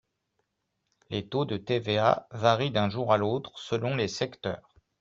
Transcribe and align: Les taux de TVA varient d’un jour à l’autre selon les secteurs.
Les 1.11 1.29
taux 1.29 1.45
de 1.45 1.57
TVA 1.57 2.27
varient 2.31 2.71
d’un 2.71 2.89
jour 2.89 3.13
à 3.13 3.17
l’autre 3.17 3.51
selon 3.59 3.95
les 3.95 4.07
secteurs. 4.07 4.73